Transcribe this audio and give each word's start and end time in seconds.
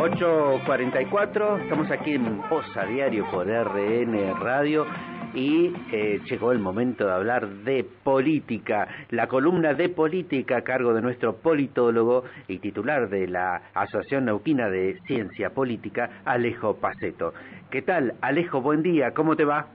8.44, 0.00 1.60
estamos 1.60 1.90
aquí 1.90 2.14
en 2.14 2.40
Posa 2.48 2.86
Diario 2.86 3.30
por 3.30 3.46
RN 3.46 4.34
Radio 4.40 4.86
y 5.34 5.74
eh, 5.92 6.20
llegó 6.24 6.52
el 6.52 6.58
momento 6.58 7.04
de 7.06 7.12
hablar 7.12 7.46
de 7.46 7.84
política, 7.84 8.88
la 9.10 9.26
columna 9.26 9.74
de 9.74 9.90
política 9.90 10.56
a 10.56 10.62
cargo 10.62 10.94
de 10.94 11.02
nuestro 11.02 11.36
politólogo 11.36 12.24
y 12.48 12.60
titular 12.60 13.10
de 13.10 13.28
la 13.28 13.60
Asociación 13.74 14.24
Neuquina 14.24 14.70
de 14.70 14.98
Ciencia 15.06 15.50
Política, 15.50 16.22
Alejo 16.24 16.76
Paceto. 16.76 17.34
¿Qué 17.70 17.82
tal, 17.82 18.14
Alejo? 18.22 18.62
Buen 18.62 18.82
día, 18.82 19.12
¿cómo 19.12 19.36
te 19.36 19.44
va? 19.44 19.66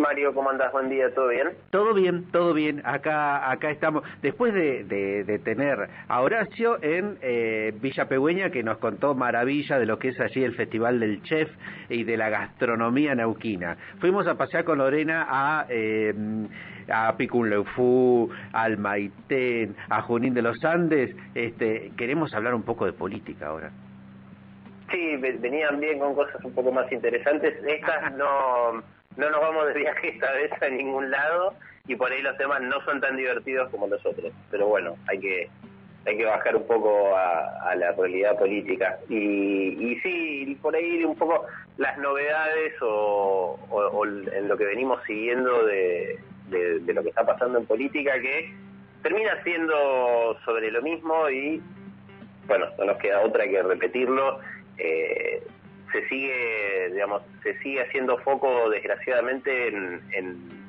Mario, 0.00 0.34
¿cómo 0.34 0.50
andás? 0.50 0.72
Buen 0.72 0.88
día, 0.88 1.14
¿todo 1.14 1.28
bien? 1.28 1.48
Todo 1.70 1.92
bien, 1.92 2.24
todo 2.32 2.54
bien. 2.54 2.80
Acá, 2.84 3.50
acá 3.50 3.70
estamos. 3.70 4.02
Después 4.22 4.54
de, 4.54 4.84
de, 4.84 5.38
tener 5.40 5.88
a 6.08 6.20
Horacio 6.22 6.82
en 6.82 7.18
eh, 7.20 7.72
Villa 7.80 8.08
Pegüeña, 8.08 8.50
que 8.50 8.62
nos 8.62 8.78
contó 8.78 9.14
maravilla 9.14 9.78
de 9.78 9.86
lo 9.86 9.98
que 9.98 10.08
es 10.08 10.20
allí 10.20 10.42
el 10.42 10.54
Festival 10.54 11.00
del 11.00 11.22
Chef 11.22 11.50
y 11.90 12.04
de 12.04 12.16
la 12.16 12.30
gastronomía 12.30 13.14
neuquina. 13.14 13.76
Fuimos 14.00 14.26
a 14.26 14.36
pasear 14.36 14.64
con 14.64 14.78
Lorena 14.78 15.26
a, 15.28 15.66
eh, 15.68 16.14
a 16.90 17.16
Picunleufú, 17.16 18.30
al 18.52 18.78
Maitén, 18.78 19.76
a 19.90 20.00
Junín 20.02 20.32
de 20.32 20.42
los 20.42 20.64
Andes. 20.64 21.14
Este, 21.34 21.92
queremos 21.98 22.32
hablar 22.34 22.54
un 22.54 22.62
poco 22.62 22.86
de 22.86 22.94
política 22.94 23.48
ahora. 23.48 23.70
Sí, 24.90 25.16
venían 25.18 25.78
bien 25.78 25.98
con 25.98 26.14
cosas 26.14 26.42
un 26.42 26.52
poco 26.52 26.72
más 26.72 26.90
interesantes. 26.90 27.54
Estas 27.64 28.12
no 28.16 28.82
no 29.16 29.30
nos 29.30 29.40
vamos 29.40 29.66
de 29.66 29.74
viaje 29.74 30.08
esta 30.08 30.32
vez 30.32 30.50
a 30.62 30.68
ningún 30.68 31.10
lado 31.10 31.54
y 31.86 31.96
por 31.96 32.12
ahí 32.12 32.22
los 32.22 32.36
temas 32.36 32.60
no 32.62 32.82
son 32.84 33.00
tan 33.00 33.16
divertidos 33.16 33.68
como 33.70 33.86
los 33.86 34.04
otros. 34.04 34.32
Pero 34.50 34.66
bueno, 34.68 34.96
hay 35.08 35.18
que 35.18 35.50
hay 36.06 36.16
que 36.16 36.24
bajar 36.24 36.56
un 36.56 36.66
poco 36.66 37.14
a, 37.16 37.74
la 37.76 37.92
realidad 37.92 38.38
política. 38.38 38.98
Y, 39.08 39.92
y 39.92 40.00
sí, 40.00 40.58
por 40.62 40.74
ahí 40.74 41.04
un 41.04 41.16
poco 41.16 41.46
las 41.76 41.98
novedades 41.98 42.72
o, 42.80 43.58
en 44.32 44.48
lo 44.48 44.56
que 44.56 44.64
venimos 44.64 45.00
siguiendo 45.06 45.66
de, 45.66 46.18
de, 46.48 46.94
lo 46.94 47.02
que 47.02 47.10
está 47.10 47.24
pasando 47.24 47.58
en 47.58 47.66
política, 47.66 48.18
que 48.20 48.52
termina 49.02 49.42
siendo 49.42 50.38
sobre 50.44 50.70
lo 50.70 50.82
mismo 50.82 51.28
y, 51.28 51.60
bueno, 52.46 52.66
no 52.78 52.84
nos 52.86 52.96
queda 52.98 53.20
otra 53.20 53.44
que 53.44 53.62
repetirlo. 53.62 54.40
Eh, 54.78 55.42
se 55.92 56.08
sigue, 56.08 56.90
digamos, 56.92 57.22
se 57.42 57.58
sigue 57.58 57.82
haciendo 57.82 58.18
foco 58.18 58.70
desgraciadamente 58.70 59.68
en, 59.68 60.00
en, 60.12 60.60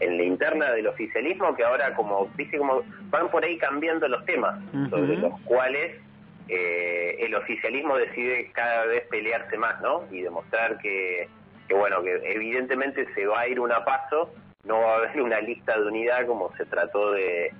la 0.00 0.22
interna 0.22 0.70
del 0.72 0.86
oficialismo 0.86 1.56
que 1.56 1.64
ahora 1.64 1.94
como, 1.94 2.30
dice 2.36 2.56
como 2.56 2.82
van 3.10 3.28
por 3.30 3.44
ahí 3.44 3.58
cambiando 3.58 4.06
los 4.06 4.24
temas 4.26 4.60
sobre 4.90 5.16
los 5.16 5.38
cuales 5.40 6.00
eh, 6.48 7.16
el 7.18 7.34
oficialismo 7.34 7.96
decide 7.96 8.50
cada 8.52 8.86
vez 8.86 9.06
pelearse 9.08 9.58
más, 9.58 9.80
¿no? 9.82 10.04
Y 10.10 10.22
demostrar 10.22 10.78
que, 10.78 11.28
que, 11.66 11.74
bueno, 11.74 12.02
que 12.02 12.20
evidentemente 12.24 13.06
se 13.14 13.26
va 13.26 13.40
a 13.40 13.48
ir 13.48 13.58
una 13.58 13.84
paso, 13.84 14.32
no 14.64 14.80
va 14.80 14.94
a 14.94 14.96
haber 14.98 15.20
una 15.20 15.40
lista 15.40 15.78
de 15.78 15.86
unidad 15.86 16.26
como 16.26 16.54
se 16.56 16.64
trató 16.66 17.12
de, 17.12 17.52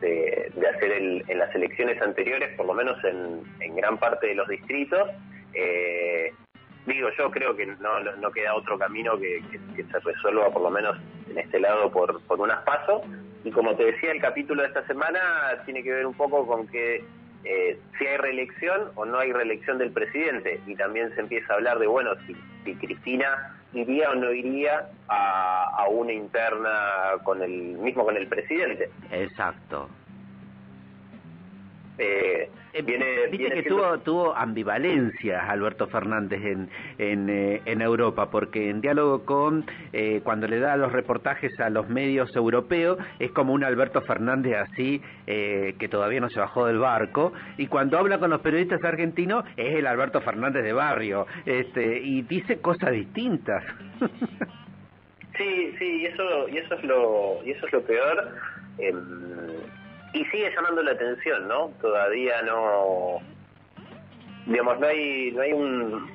de, 0.00 0.52
hacer 0.68 0.92
en 0.92 1.38
las 1.38 1.54
elecciones 1.54 2.00
anteriores, 2.02 2.54
por 2.56 2.66
lo 2.66 2.74
menos 2.74 3.02
en, 3.04 3.42
en 3.60 3.74
gran 3.74 3.98
parte 3.98 4.28
de 4.28 4.34
los 4.34 4.48
distritos. 4.48 5.08
Eh, 5.54 6.32
digo, 6.94 7.08
yo 7.18 7.30
creo 7.30 7.56
que 7.56 7.66
no, 7.66 8.00
no 8.00 8.30
queda 8.30 8.54
otro 8.54 8.78
camino 8.78 9.18
que, 9.18 9.42
se 9.76 9.98
resuelva, 10.00 10.50
por 10.50 10.62
lo 10.62 10.70
menos 10.70 10.96
en 11.28 11.38
este 11.38 11.60
lado, 11.60 11.90
por, 11.90 12.20
por 12.22 12.40
unas 12.40 12.62
pasos. 12.64 13.02
Y 13.44 13.50
como 13.50 13.74
te 13.76 13.84
decía, 13.84 14.12
el 14.12 14.20
capítulo 14.20 14.62
de 14.62 14.68
esta 14.68 14.86
semana 14.86 15.20
tiene 15.64 15.82
que 15.82 15.92
ver 15.92 16.06
un 16.06 16.14
poco 16.14 16.46
con 16.46 16.66
que 16.66 17.04
eh, 17.44 17.78
si 17.98 18.06
hay 18.06 18.16
reelección 18.16 18.90
o 18.94 19.04
no 19.04 19.18
hay 19.18 19.32
reelección 19.32 19.78
del 19.78 19.92
presidente. 19.92 20.60
Y 20.66 20.74
también 20.76 21.14
se 21.14 21.20
empieza 21.20 21.52
a 21.52 21.56
hablar 21.56 21.78
de, 21.78 21.86
bueno, 21.86 22.12
si, 22.26 22.36
si 22.64 22.74
Cristina 22.76 23.56
iría 23.72 24.10
o 24.10 24.14
no 24.14 24.32
iría 24.32 24.88
a, 25.08 25.64
a 25.78 25.88
una 25.88 26.12
interna 26.12 27.12
con 27.24 27.42
el 27.42 27.50
mismo 27.78 28.04
con 28.04 28.16
el 28.16 28.26
presidente. 28.26 28.90
Exacto. 29.10 29.88
Eh, 31.98 32.50
eh, 32.76 32.82
viene, 32.82 33.26
Viste 33.30 33.50
que 33.50 33.62
tuvo, 33.62 33.98
tuvo 34.00 34.36
ambivalencias 34.36 35.48
Alberto 35.48 35.86
Fernández 35.86 36.44
en, 36.44 36.68
en, 36.98 37.30
eh, 37.30 37.62
en 37.64 37.80
Europa, 37.80 38.30
porque 38.30 38.68
en 38.68 38.82
diálogo 38.82 39.24
con, 39.24 39.64
eh, 39.94 40.20
cuando 40.22 40.46
le 40.46 40.58
da 40.58 40.76
los 40.76 40.92
reportajes 40.92 41.58
a 41.58 41.70
los 41.70 41.88
medios 41.88 42.36
europeos, 42.36 42.98
es 43.18 43.30
como 43.32 43.54
un 43.54 43.64
Alberto 43.64 44.02
Fernández 44.02 44.56
así, 44.56 45.00
que 45.26 45.88
todavía 45.90 46.20
no 46.20 46.28
se 46.28 46.38
bajó 46.38 46.66
del 46.66 46.78
barco, 46.78 47.32
y 47.56 47.66
cuando 47.66 47.98
habla 47.98 48.18
con 48.18 48.30
los 48.30 48.40
periodistas 48.42 48.84
argentinos, 48.84 49.44
es 49.56 49.74
el 49.74 49.86
Alberto 49.86 50.20
Fernández 50.20 50.62
de 50.62 50.72
barrio, 50.72 51.26
este, 51.46 51.98
y 51.98 52.22
dice 52.22 52.60
cosas 52.60 52.92
distintas. 52.92 53.64
sí, 55.36 55.74
sí, 55.78 56.02
y 56.02 56.06
eso, 56.06 56.48
y 56.48 56.58
eso 56.58 56.74
es 56.74 56.84
lo, 56.84 57.40
y 57.44 57.50
eso 57.52 57.66
es 57.66 57.72
lo 57.72 57.82
peor. 57.82 58.34
Y 60.16 60.24
sigue 60.30 60.50
llamando 60.50 60.82
la 60.82 60.92
atención, 60.92 61.46
¿no? 61.46 61.68
Todavía 61.78 62.40
no, 62.40 63.18
digamos, 64.46 64.80
no 64.80 64.86
hay, 64.86 65.30
no 65.32 65.42
hay 65.42 65.52
un, 65.52 66.10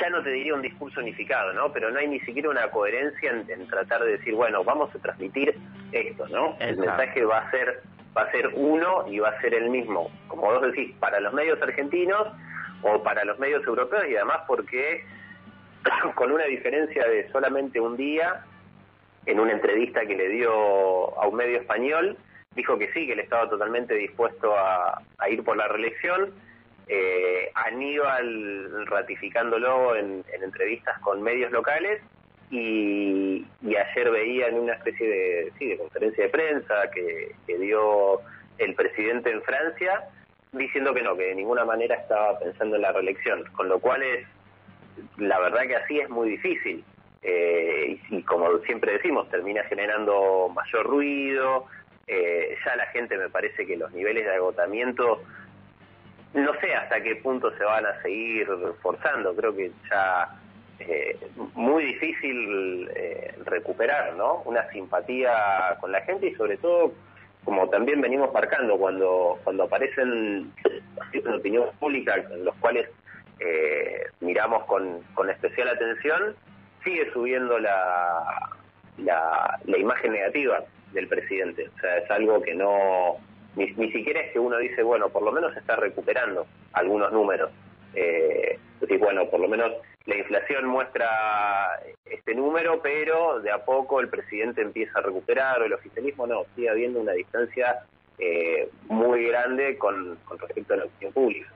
ya 0.00 0.08
no 0.08 0.22
te 0.22 0.30
diría 0.30 0.54
un 0.54 0.62
discurso 0.62 1.00
unificado, 1.00 1.52
¿no? 1.52 1.70
Pero 1.74 1.90
no 1.90 1.98
hay 1.98 2.08
ni 2.08 2.20
siquiera 2.20 2.48
una 2.48 2.70
coherencia 2.70 3.32
en, 3.32 3.66
tratar 3.66 4.02
de 4.02 4.12
decir, 4.12 4.34
bueno, 4.34 4.64
vamos 4.64 4.94
a 4.94 4.98
transmitir 4.98 5.54
esto, 5.92 6.26
¿no? 6.28 6.56
El 6.58 6.78
mensaje 6.78 7.22
va 7.26 7.40
a 7.40 7.50
ser 7.50 7.82
va 8.16 8.22
a 8.22 8.30
ser 8.30 8.48
uno 8.54 9.06
y 9.08 9.18
va 9.18 9.28
a 9.28 9.40
ser 9.42 9.52
el 9.52 9.68
mismo, 9.68 10.10
como 10.28 10.44
vos 10.44 10.62
decís, 10.62 10.94
para 10.98 11.20
los 11.20 11.34
medios 11.34 11.60
argentinos 11.60 12.28
o 12.80 13.02
para 13.02 13.26
los 13.26 13.38
medios 13.38 13.62
europeos 13.66 14.04
y 14.08 14.16
además 14.16 14.38
porque 14.46 15.04
con 16.14 16.32
una 16.32 16.44
diferencia 16.44 17.06
de 17.06 17.30
solamente 17.30 17.78
un 17.78 17.98
día 17.98 18.42
en 19.26 19.38
una 19.38 19.52
entrevista 19.52 20.06
que 20.06 20.16
le 20.16 20.30
dio 20.30 20.50
a 21.20 21.26
un 21.26 21.36
medio 21.36 21.58
español 21.58 22.16
dijo 22.56 22.78
que 22.78 22.90
sí, 22.92 23.06
que 23.06 23.12
él 23.12 23.20
estaba 23.20 23.48
totalmente 23.48 23.94
dispuesto 23.94 24.56
a, 24.56 25.00
ir 25.30 25.44
por 25.44 25.56
la 25.56 25.68
reelección. 25.68 26.32
Eh, 26.88 27.50
Aníbal 27.54 28.86
ratificándolo 28.86 29.94
en, 29.94 30.24
entrevistas 30.42 30.98
con 31.00 31.22
medios 31.22 31.52
locales 31.52 32.00
y, 32.50 33.46
ayer 33.62 34.10
veía 34.10 34.48
en 34.48 34.58
una 34.58 34.74
especie 34.74 35.06
de, 35.06 35.52
sí, 35.58 35.66
de 35.66 35.76
conferencia 35.76 36.24
de 36.24 36.30
prensa 36.30 36.90
que, 36.92 37.34
dio 37.58 38.20
el 38.58 38.74
presidente 38.74 39.30
en 39.30 39.42
Francia 39.42 40.04
diciendo 40.52 40.94
que 40.94 41.02
no, 41.02 41.16
que 41.16 41.24
de 41.24 41.34
ninguna 41.34 41.64
manera 41.64 41.96
estaba 41.96 42.38
pensando 42.38 42.76
en 42.76 42.82
la 42.82 42.92
reelección, 42.92 43.44
con 43.52 43.68
lo 43.68 43.78
cual 43.80 44.02
es, 44.02 44.26
la 45.18 45.38
verdad 45.40 45.66
que 45.66 45.76
así 45.76 45.98
es 46.00 46.08
muy 46.08 46.30
difícil. 46.30 46.82
Eh, 47.22 47.98
y, 48.08 48.16
y, 48.16 48.22
como 48.22 48.56
siempre 48.60 48.92
decimos, 48.92 49.28
termina 49.28 49.64
generando 49.64 50.48
mayor 50.54 50.86
ruido, 50.86 51.66
eh, 52.06 52.56
ya 52.64 52.76
la 52.76 52.86
gente 52.86 53.18
me 53.18 53.28
parece 53.28 53.66
que 53.66 53.76
los 53.76 53.92
niveles 53.92 54.24
de 54.24 54.34
agotamiento, 54.34 55.22
no 56.34 56.52
sé 56.60 56.74
hasta 56.74 57.02
qué 57.02 57.16
punto 57.16 57.50
se 57.56 57.64
van 57.64 57.86
a 57.86 58.00
seguir 58.02 58.48
forzando, 58.80 59.34
creo 59.34 59.54
que 59.56 59.72
ya 59.90 60.28
eh, 60.78 61.18
muy 61.54 61.84
difícil 61.84 62.88
eh, 62.94 63.34
recuperar 63.44 64.14
¿no? 64.14 64.42
una 64.44 64.68
simpatía 64.70 65.76
con 65.80 65.90
la 65.90 66.00
gente 66.02 66.28
y 66.28 66.34
sobre 66.34 66.58
todo 66.58 66.92
como 67.44 67.68
también 67.70 68.00
venimos 68.00 68.32
marcando 68.34 68.76
cuando 68.76 69.38
cuando 69.42 69.64
aparecen 69.64 70.52
en 71.12 71.28
opinión 71.32 71.70
pública 71.78 72.16
en 72.16 72.44
los 72.44 72.54
cuales 72.56 72.88
eh, 73.40 74.02
miramos 74.20 74.64
con, 74.64 75.02
con 75.14 75.30
especial 75.30 75.68
atención 75.68 76.36
sigue 76.84 77.10
subiendo 77.12 77.58
la, 77.58 78.50
la, 78.98 79.58
la 79.64 79.78
imagen 79.78 80.12
negativa 80.12 80.62
del 80.96 81.06
presidente. 81.08 81.68
O 81.68 81.80
sea, 81.80 81.98
es 81.98 82.10
algo 82.10 82.42
que 82.42 82.54
no, 82.54 83.18
ni, 83.54 83.68
siquiera 83.92 84.20
es 84.20 84.32
que 84.32 84.38
uno 84.38 84.58
dice, 84.58 84.82
bueno, 84.82 85.08
por 85.10 85.22
lo 85.22 85.30
menos 85.30 85.56
está 85.56 85.76
recuperando 85.76 86.46
algunos 86.72 87.12
números. 87.12 87.50
Eh, 87.94 88.58
bueno, 88.98 89.28
por 89.28 89.40
lo 89.40 89.48
menos 89.48 89.72
la 90.06 90.16
inflación 90.16 90.66
muestra 90.66 91.08
este 92.04 92.34
número, 92.34 92.80
pero 92.82 93.40
de 93.40 93.50
a 93.50 93.64
poco 93.64 94.00
el 94.00 94.08
presidente 94.08 94.62
empieza 94.62 94.98
a 94.98 95.02
recuperar, 95.02 95.60
o 95.60 95.64
el 95.64 95.72
oficialismo 95.74 96.26
no, 96.26 96.44
sigue 96.54 96.70
habiendo 96.70 97.00
una 97.00 97.12
distancia 97.12 97.84
eh, 98.18 98.68
muy 98.88 99.26
grande 99.26 99.76
con, 99.76 100.16
con 100.24 100.38
respecto 100.38 100.74
a 100.74 100.78
la 100.78 100.84
opinión 100.86 101.12
pública. 101.12 101.52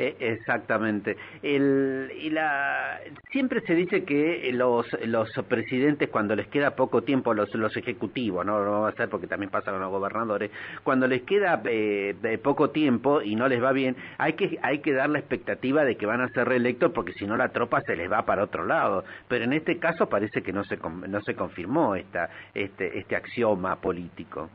Eh, 0.00 0.16
exactamente. 0.18 1.18
El, 1.42 2.10
y 2.18 2.30
la, 2.30 3.00
siempre 3.30 3.60
se 3.66 3.74
dice 3.74 4.04
que 4.04 4.50
los, 4.54 4.86
los 5.04 5.28
presidentes, 5.46 6.08
cuando 6.08 6.34
les 6.34 6.46
queda 6.46 6.74
poco 6.74 7.02
tiempo, 7.02 7.34
los, 7.34 7.54
los 7.54 7.76
ejecutivos, 7.76 8.46
¿no? 8.46 8.64
no 8.64 8.80
va 8.80 8.88
a 8.88 8.92
ser 8.92 9.10
porque 9.10 9.26
también 9.26 9.50
pasa 9.50 9.70
con 9.70 9.80
los 9.80 9.90
gobernadores, 9.90 10.50
cuando 10.84 11.06
les 11.06 11.20
queda 11.24 11.60
eh, 11.66 12.14
poco 12.42 12.70
tiempo 12.70 13.20
y 13.20 13.36
no 13.36 13.46
les 13.46 13.62
va 13.62 13.72
bien, 13.72 13.94
hay 14.16 14.32
que, 14.32 14.58
hay 14.62 14.78
que 14.78 14.94
dar 14.94 15.10
la 15.10 15.18
expectativa 15.18 15.84
de 15.84 15.96
que 15.96 16.06
van 16.06 16.22
a 16.22 16.28
ser 16.28 16.48
reelectos 16.48 16.92
porque 16.92 17.12
si 17.12 17.26
no 17.26 17.36
la 17.36 17.50
tropa 17.50 17.82
se 17.82 17.94
les 17.94 18.10
va 18.10 18.24
para 18.24 18.44
otro 18.44 18.64
lado. 18.64 19.04
Pero 19.28 19.44
en 19.44 19.52
este 19.52 19.78
caso 19.78 20.08
parece 20.08 20.40
que 20.40 20.54
no 20.54 20.64
se, 20.64 20.78
no 20.78 21.20
se 21.20 21.34
confirmó 21.34 21.94
esta, 21.94 22.30
este, 22.54 22.98
este 22.98 23.16
axioma 23.16 23.76
político. 23.76 24.48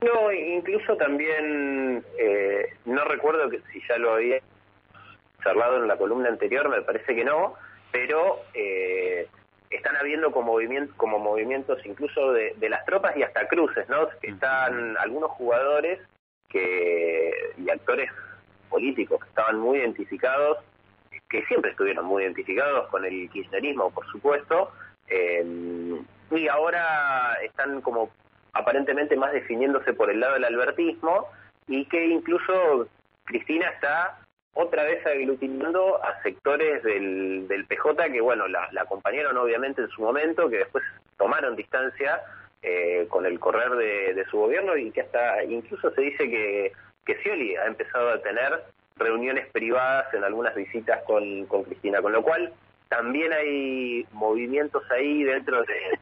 No, 0.00 0.32
incluso 0.32 0.96
también, 0.96 2.04
eh, 2.18 2.74
no 2.84 3.04
recuerdo 3.04 3.50
que 3.50 3.60
si 3.72 3.80
ya 3.88 3.98
lo 3.98 4.14
había 4.14 4.40
charlado 5.42 5.78
en 5.78 5.88
la 5.88 5.96
columna 5.96 6.28
anterior, 6.28 6.68
me 6.68 6.82
parece 6.82 7.16
que 7.16 7.24
no, 7.24 7.54
pero 7.90 8.42
eh, 8.54 9.26
están 9.70 9.96
habiendo 9.96 10.30
como, 10.30 10.52
movimientos, 10.52 10.94
como 10.96 11.18
movimientos 11.18 11.84
incluso 11.84 12.32
de, 12.32 12.54
las 12.68 12.84
tropas 12.84 13.16
y 13.16 13.22
hasta 13.22 13.48
cruces, 13.48 13.88
¿no? 13.88 14.08
Que 14.20 14.28
están 14.28 14.96
algunos 14.98 15.30
jugadores 15.32 16.00
que 16.48 17.32
y 17.56 17.68
actores 17.68 18.10
políticos 18.70 19.20
que 19.20 19.28
estaban 19.28 19.58
muy 19.58 19.78
identificados, 19.78 20.58
que 21.28 21.44
siempre 21.46 21.72
estuvieron 21.72 22.04
muy 22.04 22.22
identificados 22.22 22.88
con 22.88 23.04
el 23.04 23.28
kirchnerismo, 23.30 23.90
por 23.90 24.06
supuesto, 24.06 24.72
eh, 25.08 25.44
y 26.30 26.48
ahora 26.48 27.36
están 27.42 27.80
como 27.80 28.10
aparentemente 28.58 29.16
más 29.16 29.32
definiéndose 29.32 29.92
por 29.92 30.10
el 30.10 30.20
lado 30.20 30.34
del 30.34 30.44
albertismo 30.44 31.28
y 31.68 31.84
que 31.86 32.06
incluso 32.06 32.88
Cristina 33.24 33.68
está 33.68 34.18
otra 34.54 34.82
vez 34.82 35.06
aglutinando 35.06 36.02
a 36.02 36.20
sectores 36.22 36.82
del, 36.82 37.46
del 37.46 37.66
PJ 37.66 38.10
que, 38.10 38.20
bueno, 38.20 38.48
la, 38.48 38.68
acompañaron 38.80 39.36
obviamente 39.36 39.82
en 39.82 39.88
su 39.88 40.02
momento, 40.02 40.50
que 40.50 40.58
después 40.58 40.82
tomaron 41.16 41.54
distancia 41.54 42.20
eh, 42.62 43.06
con 43.08 43.24
el 43.26 43.38
correr 43.38 43.70
de, 43.76 44.24
su 44.28 44.38
gobierno 44.38 44.76
y 44.76 44.90
que 44.90 45.02
hasta 45.02 45.44
incluso 45.44 45.92
se 45.92 46.00
dice 46.00 46.28
que, 46.28 46.72
que 47.06 47.14
Scioli 47.18 47.54
ha 47.54 47.66
empezado 47.66 48.10
a 48.10 48.20
tener 48.20 48.64
reuniones 48.96 49.46
privadas 49.52 50.12
en 50.12 50.24
algunas 50.24 50.56
visitas 50.56 51.00
con, 51.04 51.46
con 51.46 51.62
Cristina, 51.62 52.02
con 52.02 52.10
lo 52.10 52.22
cual 52.22 52.52
también 52.88 53.32
hay 53.32 54.04
movimientos 54.10 54.82
ahí 54.90 55.22
dentro 55.22 55.62
del 55.62 55.98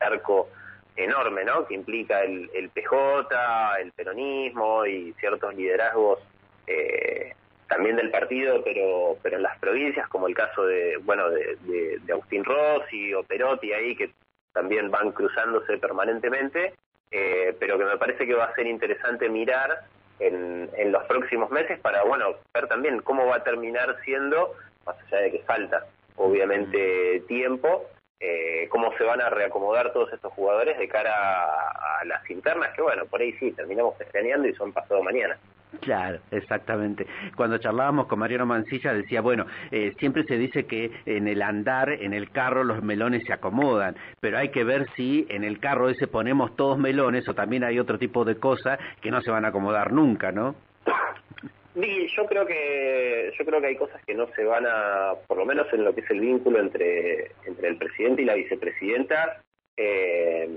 arco 0.00 0.48
enorme, 0.96 1.44
¿no? 1.44 1.66
Que 1.66 1.74
implica 1.74 2.22
el, 2.22 2.50
el 2.54 2.70
PJ, 2.70 3.80
el 3.80 3.92
peronismo 3.92 4.86
y 4.86 5.12
ciertos 5.14 5.54
liderazgos 5.54 6.20
eh, 6.66 7.34
también 7.68 7.96
del 7.96 8.10
partido, 8.10 8.62
pero 8.62 9.16
pero 9.22 9.36
en 9.36 9.42
las 9.42 9.58
provincias, 9.58 10.08
como 10.08 10.28
el 10.28 10.34
caso 10.34 10.64
de 10.66 10.96
bueno 10.98 11.30
de, 11.30 11.56
de, 12.00 12.12
Agustín 12.12 12.44
Rossi 12.44 13.12
o 13.14 13.22
Perotti 13.24 13.72
ahí 13.72 13.96
que 13.96 14.10
también 14.52 14.90
van 14.90 15.10
cruzándose 15.12 15.78
permanentemente, 15.78 16.74
eh, 17.10 17.56
pero 17.58 17.78
que 17.78 17.84
me 17.84 17.96
parece 17.96 18.26
que 18.26 18.34
va 18.34 18.44
a 18.44 18.54
ser 18.54 18.66
interesante 18.66 19.28
mirar 19.28 19.80
en, 20.20 20.70
en 20.76 20.92
los 20.92 21.04
próximos 21.04 21.50
meses 21.50 21.80
para 21.80 22.04
bueno 22.04 22.36
ver 22.52 22.68
también 22.68 23.00
cómo 23.00 23.26
va 23.26 23.36
a 23.36 23.44
terminar 23.44 23.96
siendo, 24.04 24.54
más 24.86 24.96
allá 25.06 25.22
de 25.22 25.32
que 25.32 25.38
falta 25.40 25.86
obviamente 26.16 27.24
tiempo, 27.26 27.88
eh, 28.20 28.68
cómo 28.70 28.92
se 28.96 29.04
van 29.04 29.20
a 29.20 29.28
reacomodar 29.28 29.92
todos 29.92 30.12
estos 30.12 30.32
jugadores 30.32 30.78
de 30.78 30.88
cara 30.88 31.12
a, 31.14 32.04
las 32.04 32.28
internas, 32.30 32.70
que 32.74 32.82
bueno, 32.82 33.04
por 33.06 33.20
ahí 33.20 33.32
sí, 33.34 33.52
terminamos 33.52 34.00
extrañando 34.00 34.46
y 34.48 34.54
son 34.54 34.72
pasado 34.72 35.02
mañana. 35.02 35.38
Claro, 35.80 36.20
exactamente. 36.30 37.06
Cuando 37.36 37.58
charlábamos 37.58 38.06
con 38.06 38.20
Mariano 38.20 38.46
Mancilla 38.46 38.92
decía, 38.92 39.20
bueno, 39.20 39.46
eh, 39.70 39.94
siempre 39.98 40.24
se 40.24 40.38
dice 40.38 40.66
que 40.66 40.90
en 41.06 41.26
el 41.26 41.42
andar, 41.42 41.90
en 41.90 42.12
el 42.12 42.30
carro, 42.30 42.62
los 42.62 42.82
melones 42.82 43.24
se 43.24 43.32
acomodan, 43.32 43.96
pero 44.20 44.38
hay 44.38 44.50
que 44.50 44.64
ver 44.64 44.86
si 44.94 45.26
en 45.30 45.42
el 45.42 45.58
carro 45.58 45.88
ese 45.88 46.06
ponemos 46.06 46.54
todos 46.56 46.78
melones 46.78 47.28
o 47.28 47.34
también 47.34 47.64
hay 47.64 47.78
otro 47.78 47.98
tipo 47.98 48.24
de 48.24 48.36
cosas 48.36 48.78
que 49.00 49.10
no 49.10 49.20
se 49.20 49.30
van 49.30 49.44
a 49.44 49.48
acomodar 49.48 49.92
nunca, 49.92 50.30
¿no? 50.30 50.54
Sí, 51.74 52.06
yo 52.16 52.26
creo 52.26 52.46
que 52.46 53.32
yo 53.36 53.44
creo 53.44 53.60
que 53.60 53.66
hay 53.66 53.76
cosas 53.76 54.00
que 54.06 54.14
no 54.14 54.28
se 54.34 54.44
van 54.44 54.64
a, 54.66 55.14
por 55.26 55.38
lo 55.38 55.44
menos 55.44 55.66
en 55.72 55.84
lo 55.84 55.94
que 55.94 56.02
es 56.02 56.10
el 56.10 56.20
vínculo 56.20 56.60
entre 56.60 57.32
entre 57.44 57.68
el 57.68 57.76
presidente 57.76 58.22
y 58.22 58.24
la 58.24 58.34
vicepresidenta, 58.34 59.42
eh, 59.76 60.48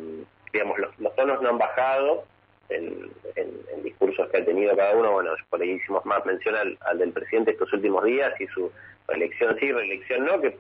digamos 0.54 0.78
los, 0.78 1.16
tonos 1.16 1.42
no 1.42 1.50
han 1.50 1.58
bajado 1.58 2.26
en, 2.70 3.10
discursos 3.84 4.30
que 4.30 4.38
ha 4.38 4.46
tenido 4.46 4.76
cada 4.76 4.96
uno. 4.96 5.12
Bueno, 5.14 5.32
por 5.50 5.62
ahí 5.62 5.72
hicimos 5.72 6.06
más 6.06 6.24
mención 6.26 6.56
al, 6.56 6.78
al 6.82 7.00
del 7.00 7.14
presidente 7.14 7.52
estos 7.52 7.72
últimos 7.74 8.04
días 8.04 8.40
y 8.40 8.46
su 8.48 8.72
reelección 9.08 9.58
sí, 9.60 9.72
reelección 9.72 10.26
no, 10.26 10.40
que 10.42 10.58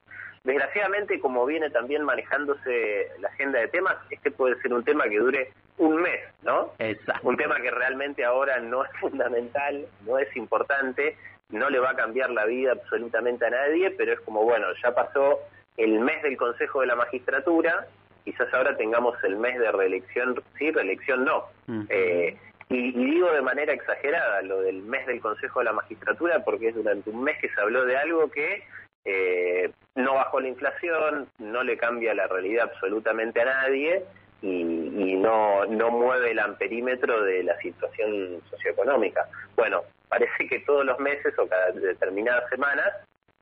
Desgraciadamente, 0.47 1.19
como 1.19 1.45
viene 1.45 1.69
también 1.69 2.03
manejándose 2.03 3.09
la 3.19 3.27
agenda 3.27 3.59
de 3.59 3.67
temas, 3.67 3.97
este 4.09 4.31
puede 4.31 4.55
ser 4.61 4.73
un 4.73 4.81
tema 4.85 5.03
que 5.09 5.19
dure 5.19 5.51
un 5.77 6.01
mes, 6.01 6.19
¿no? 6.43 6.73
Exacto. 6.79 7.27
Un 7.27 7.37
tema 7.37 7.57
que 7.61 7.71
realmente 7.71 8.25
ahora 8.25 8.59
no 8.59 8.83
es 8.83 8.91
fundamental, 8.99 9.85
no 10.05 10.17
es 10.17 10.35
importante, 10.35 11.15
no 11.49 11.69
le 11.69 11.79
va 11.79 11.91
a 11.91 11.95
cambiar 11.95 12.29
la 12.31 12.45
vida 12.45 12.73
absolutamente 12.73 13.45
a 13.45 13.51
nadie, 13.51 13.91
pero 13.91 14.13
es 14.13 14.19
como, 14.21 14.43
bueno, 14.43 14.67
ya 14.83 14.93
pasó 14.93 15.39
el 15.77 15.99
mes 15.99 16.21
del 16.23 16.37
Consejo 16.37 16.81
de 16.81 16.87
la 16.87 16.95
Magistratura, 16.95 17.87
quizás 18.25 18.51
ahora 18.53 18.75
tengamos 18.75 19.15
el 19.23 19.37
mes 19.37 19.57
de 19.59 19.71
reelección, 19.71 20.41
sí, 20.57 20.71
reelección 20.71 21.23
no. 21.23 21.45
Eh, 21.89 22.35
y, 22.69 22.91
digo 22.91 23.31
de 23.31 23.41
manera 23.41 23.73
exagerada 23.73 24.41
lo 24.41 24.61
del 24.61 24.81
mes 24.81 25.05
del 25.05 25.21
Consejo 25.21 25.59
de 25.59 25.65
la 25.65 25.73
Magistratura 25.73 26.43
porque 26.43 26.69
es 26.69 26.75
durante 26.75 27.09
un 27.09 27.23
mes 27.23 27.37
que 27.39 27.49
se 27.49 27.61
habló 27.61 27.85
de 27.85 27.95
algo 27.95 28.29
que 28.29 28.63
eh, 29.05 29.71
no 29.95 30.15
bajó 30.15 30.41
la 30.41 30.49
inflación, 30.49 31.29
no 31.37 31.63
le 31.63 31.77
cambia 31.77 32.13
la 32.13 32.27
realidad 32.27 32.69
absolutamente 32.73 33.39
a 33.41 33.45
nadie 33.45 34.03
y, 34.41 35.15
no, 35.15 35.65
no 35.65 35.89
mueve 35.89 36.31
el 36.31 36.39
amperímetro 36.39 37.23
de 37.23 37.43
la 37.43 37.57
situación 37.57 38.41
socioeconómica. 38.49 39.27
Bueno, 39.55 39.81
parece 40.09 40.47
que 40.47 40.59
todos 40.59 40.85
los 40.85 40.99
meses 40.99 41.37
o 41.39 41.47
cada 41.47 41.71
determinadas 41.71 42.49
semanas 42.49 42.87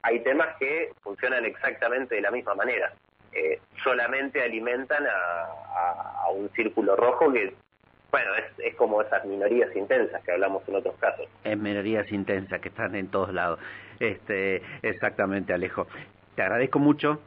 hay 0.03 0.19
temas 0.21 0.55
que 0.57 0.91
funcionan 1.01 1.45
exactamente 1.45 2.15
de 2.15 2.21
la 2.21 2.31
misma 2.31 2.55
manera. 2.55 2.93
Eh, 3.33 3.59
solamente 3.83 4.41
alimentan 4.41 5.05
a, 5.05 6.25
a, 6.25 6.29
un 6.31 6.49
círculo 6.51 6.95
rojo 6.95 7.33
que 7.33 7.53
bueno, 8.11 8.33
es, 8.35 8.45
es 8.59 8.75
como 8.75 9.01
esas 9.01 9.25
minorías 9.25 9.75
intensas 9.75 10.23
que 10.23 10.31
hablamos 10.31 10.63
en 10.69 10.75
otros 10.75 10.95
casos. 10.99 11.27
Es 11.43 11.57
minorías 11.57 12.09
intensas 12.13 12.61
que 12.61 12.69
están 12.69 12.95
en 12.95 13.09
todos 13.09 13.33
lados. 13.33 13.59
Este, 13.99 14.61
exactamente, 14.83 15.51
Alejo. 15.53 15.87
Te 16.35 16.41
agradezco 16.41 16.79
mucho. 16.79 17.19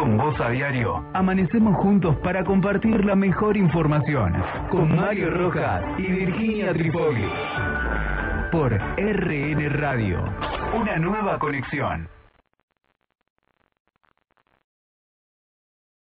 Con 0.00 0.16
Voz 0.16 0.40
a 0.40 0.48
Diario, 0.48 1.04
amanecemos 1.12 1.76
juntos 1.76 2.16
para 2.24 2.42
compartir 2.42 3.04
la 3.04 3.14
mejor 3.14 3.58
información 3.58 4.32
con 4.70 4.96
Mario 4.96 5.28
Rojas 5.30 5.84
y 5.98 6.04
Virginia 6.04 6.72
Tripoli. 6.72 7.28
Por 8.50 8.72
RN 8.72 9.68
Radio, 9.78 10.24
una 10.74 10.96
nueva 10.96 11.38
conexión. 11.38 12.08